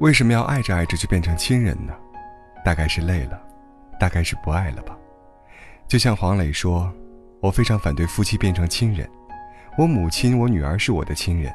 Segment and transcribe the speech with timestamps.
[0.00, 1.94] 为什么要爱着爱着就变成亲人呢？
[2.64, 3.40] 大概是累了，
[4.00, 4.96] 大概是不爱了吧。
[5.86, 6.92] 就像黄磊说
[7.40, 9.08] ：“我非常反对夫妻变成亲人。
[9.78, 11.52] 我母亲、我女儿是我的亲人，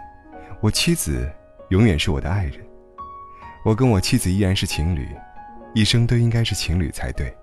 [0.62, 1.30] 我妻子
[1.70, 2.66] 永远是我的爱人。
[3.66, 5.10] 我跟我妻子依然是情侣，
[5.74, 7.36] 一生都应该是情侣才对。”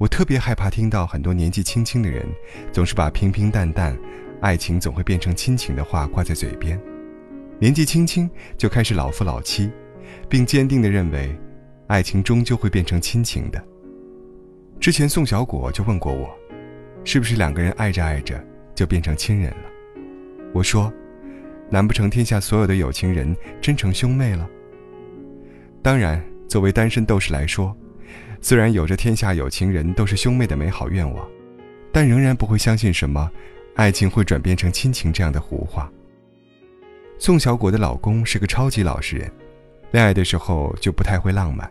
[0.00, 2.24] 我特别害怕听到很多年纪轻轻的人，
[2.72, 3.94] 总是把平平淡淡、
[4.40, 6.80] 爱情总会变成亲情的话挂在嘴边，
[7.58, 9.70] 年纪轻轻就开始老夫老妻。
[10.26, 11.38] 并坚定地认为，
[11.86, 13.62] 爱情终究会变成亲情的。
[14.80, 16.30] 之前宋小果就问过我，
[17.04, 18.42] 是不是两个人爱着爱着
[18.74, 19.64] 就变成亲人了？
[20.54, 20.90] 我说，
[21.68, 24.48] 难不成天下所有的有情人真成兄妹了？
[25.82, 27.76] 当然，作为单身斗士来说，
[28.40, 31.28] 虽然有着天下有情人都是兄妹的美好愿望，
[31.92, 33.30] 但仍然不会相信什么
[33.74, 35.90] 爱情会转变成亲情这样的胡话。
[37.18, 39.30] 宋小果的老公是个超级老实人。
[39.92, 41.68] 恋爱的时候就不太会浪漫，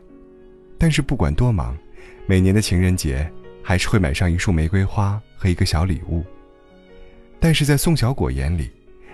[0.78, 1.78] 但是不管多忙，
[2.26, 3.32] 每年的情人节
[3.64, 6.22] 还是会买上一束玫瑰花和一个小礼物。
[7.40, 8.70] 但是在宋小果眼里，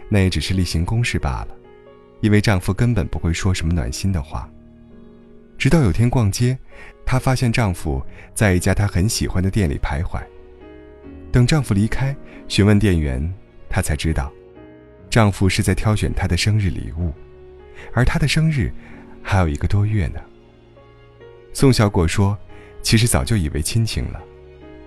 [0.09, 1.49] 那也只是例行公事罢了，
[2.19, 4.49] 因为丈夫根本不会说什么暖心的话。
[5.55, 6.57] 直到有天逛街，
[7.05, 8.01] 她发现丈夫
[8.33, 10.21] 在一家她很喜欢的店里徘徊。
[11.31, 12.15] 等丈夫离开，
[12.47, 13.33] 询问店员，
[13.69, 14.31] 她才知道，
[15.09, 17.13] 丈夫是在挑选她的生日礼物，
[17.93, 18.71] 而她的生日。
[19.27, 20.21] 还有一个多月呢。
[21.51, 22.37] 宋小果说
[22.83, 24.21] ：“其实早就以为亲情了，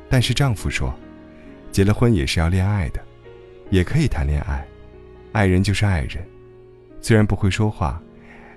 [0.08, 0.96] 但是丈夫说，
[1.72, 3.04] 结了婚也是要恋爱的，
[3.68, 4.64] 也可以谈恋爱，
[5.32, 6.24] 爱人就是爱人，
[7.00, 8.00] 虽然不会说话，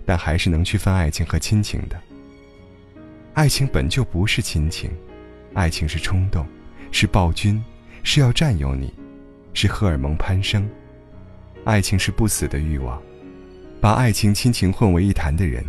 [0.05, 1.99] 但还是能区分爱情和亲情的。
[3.33, 4.91] 爱情本就不是亲情，
[5.53, 6.45] 爱情是冲动，
[6.91, 7.63] 是暴君，
[8.03, 8.93] 是要占有你，
[9.53, 10.69] 是荷尔蒙攀升，
[11.63, 13.01] 爱情是不死的欲望。”
[13.79, 15.65] 把爱情、亲情混为一谈的人，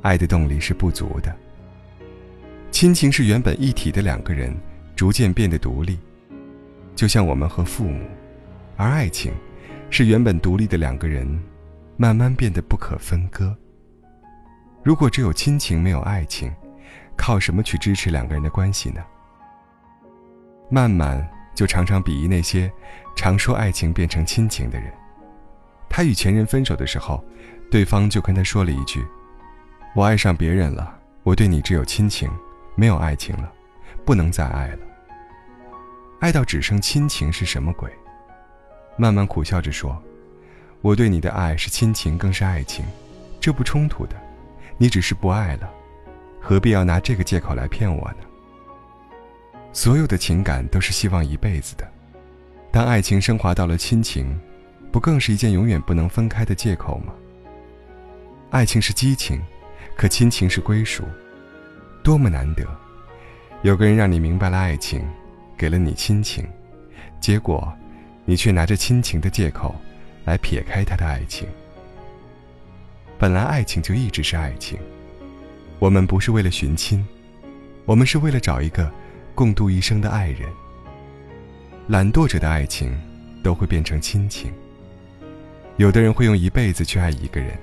[0.00, 1.34] 爱的动力是不足的。
[2.70, 4.54] 亲情是原本一体的两个人
[4.94, 5.98] 逐渐变得独立，
[6.94, 8.00] 就像我们和父母；
[8.76, 9.32] 而爱情，
[9.90, 11.26] 是原本独立的两个人
[11.96, 13.56] 慢慢变得不可分割。
[14.84, 16.52] 如果只有亲情没有爱情，
[17.16, 19.02] 靠什么去支持两个人的关系呢？
[20.70, 22.72] 曼曼就常常鄙夷那些
[23.14, 24.92] 常说爱情变成亲情的人。
[25.88, 27.22] 他与前任分手的时候，
[27.70, 29.06] 对方就跟他说了一句
[29.94, 32.30] ：“我爱上别人了，我对你只有亲情，
[32.74, 33.52] 没有爱情了，
[34.04, 34.78] 不能再爱了。
[36.20, 37.90] 爱到只剩亲情是什么鬼？”
[38.96, 40.02] 慢慢苦笑着说
[40.80, 42.84] ：“我对你的爱是亲情，更是爱情，
[43.38, 44.16] 这不冲突的。
[44.78, 45.70] 你只是不爱了，
[46.42, 48.26] 何必要拿这个借口来骗我呢？
[49.72, 51.88] 所有的情感都是希望一辈子的，
[52.70, 54.38] 当爱情升华到了亲情。”
[54.92, 57.14] 不更是一件永远不能分开的借口吗？
[58.50, 59.40] 爱情是激情，
[59.96, 61.02] 可亲情是归属，
[62.04, 62.62] 多么难得！
[63.62, 65.02] 有个人让你明白了爱情，
[65.56, 66.46] 给了你亲情，
[67.20, 67.72] 结果，
[68.26, 69.74] 你却拿着亲情的借口，
[70.26, 71.48] 来撇开他的爱情。
[73.18, 74.78] 本来爱情就一直是爱情，
[75.82, 77.04] 我们不是为了寻亲，
[77.86, 78.88] 我们是为了找一个
[79.34, 80.48] 共度一生的爱人。
[81.88, 82.96] 懒惰者的爱情，
[83.42, 84.52] 都会变成亲情。
[85.78, 87.58] 有的人会用一辈子去爱一个人，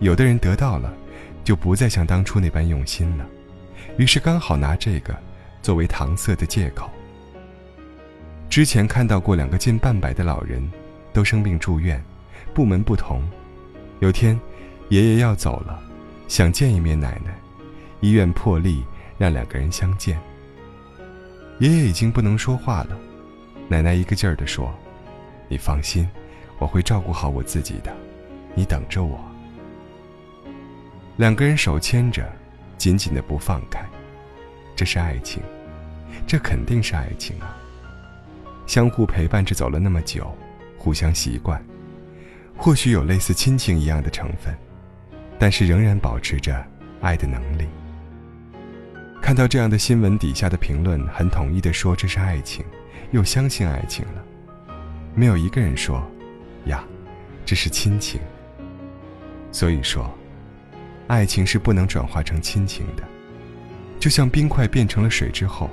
[0.00, 0.92] 有的人得到了，
[1.44, 3.24] 就不再像当初那般用心了，
[3.96, 5.16] 于是刚好拿这个
[5.62, 6.90] 作为搪塞的借口。
[8.50, 10.68] 之前看到过两个近半百的老人，
[11.12, 12.02] 都生病住院，
[12.52, 13.22] 部门不同。
[14.00, 14.36] 有天，
[14.88, 15.80] 爷爷要走了，
[16.26, 17.32] 想见一面奶奶，
[18.02, 18.84] 医院破例
[19.16, 20.20] 让两个人相见。
[21.58, 22.98] 爷爷已经不能说话了，
[23.68, 24.70] 奶奶一个劲儿地说
[25.48, 26.06] ：“你放心。”
[26.58, 27.92] 我会照顾好我自己的，
[28.54, 29.18] 你等着我。
[31.16, 32.24] 两个人手牵着，
[32.78, 33.84] 紧紧的不放开，
[34.76, 35.42] 这是爱情，
[36.24, 37.58] 这肯定是爱情啊！
[38.68, 40.32] 相互陪伴着走了那么久，
[40.78, 41.60] 互相习惯，
[42.56, 44.56] 或许有类似亲情一样的成分，
[45.40, 46.64] 但是仍然保持着
[47.00, 47.66] 爱的能力。
[49.22, 52.64] 看到这样的新闻，底下的评论很统一的说这是爱情，
[53.12, 54.24] 又相信爱情了，
[55.14, 56.04] 没有一个人说。
[56.66, 56.84] 呀，
[57.44, 58.20] 这是亲情。
[59.52, 60.12] 所以说，
[61.06, 63.04] 爱情是不能转化成亲情的，
[64.00, 65.70] 就像冰块变成了水之后，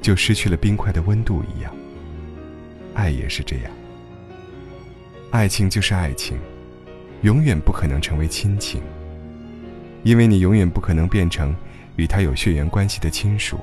[0.00, 1.74] 就失去了冰块的温度一样。
[2.94, 3.72] 爱也是这样，
[5.32, 6.38] 爱情就是爱情，
[7.22, 8.80] 永远不可能成为亲情，
[10.04, 11.54] 因为你永远不可能变成
[11.98, 13.60] 与他有血缘关系的亲属，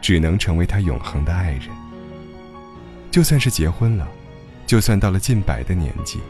[0.00, 1.68] 只能成为他永恒的爱人。
[3.10, 4.08] 就算是结婚了，
[4.66, 6.20] 就算到了近百的年纪，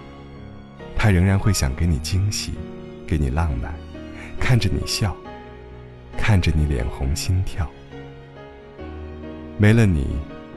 [0.97, 2.55] 他仍然会想给你惊喜，
[3.07, 3.75] 给你浪漫，
[4.41, 5.15] 看着你笑，
[6.17, 7.71] 看着你脸红心跳。
[9.59, 10.17] 没了你，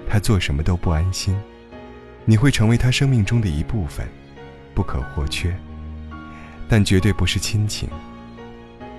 [0.10, 1.38] 他做什么都不安心。
[2.24, 4.08] 你会成为他生命中的一部分，
[4.74, 5.54] 不可或缺。
[6.70, 7.90] 但绝对不是亲情，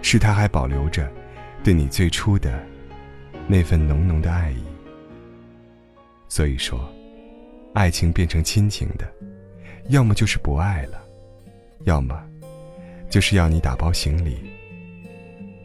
[0.03, 1.11] 是他还保留着
[1.63, 2.63] 对你最初的
[3.47, 4.63] 那份浓浓的爱意。
[6.29, 6.91] 所以说，
[7.75, 9.11] 爱情变成亲情的，
[9.89, 11.03] 要么就是不爱了，
[11.85, 12.23] 要么
[13.09, 14.39] 就是要你打包行李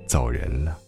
[0.07, 0.79] 走人了。